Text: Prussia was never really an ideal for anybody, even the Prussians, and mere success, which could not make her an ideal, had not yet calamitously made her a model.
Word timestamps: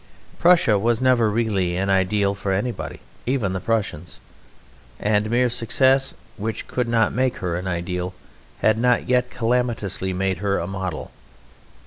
Prussia 0.39 0.79
was 0.79 0.99
never 0.99 1.29
really 1.29 1.75
an 1.77 1.87
ideal 1.87 2.33
for 2.33 2.51
anybody, 2.51 2.99
even 3.27 3.53
the 3.53 3.59
Prussians, 3.59 4.19
and 4.99 5.29
mere 5.29 5.47
success, 5.47 6.15
which 6.37 6.65
could 6.67 6.87
not 6.87 7.13
make 7.13 7.37
her 7.37 7.55
an 7.55 7.67
ideal, 7.67 8.15
had 8.61 8.79
not 8.79 9.07
yet 9.07 9.29
calamitously 9.29 10.11
made 10.11 10.39
her 10.39 10.57
a 10.57 10.65
model. 10.65 11.11